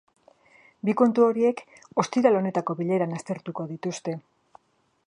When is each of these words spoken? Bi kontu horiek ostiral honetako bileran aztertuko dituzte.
Bi 0.89 0.95
kontu 1.01 1.25
horiek 1.25 1.61
ostiral 2.05 2.39
honetako 2.41 2.77
bileran 2.81 3.15
aztertuko 3.21 3.69
dituzte. 3.75 4.19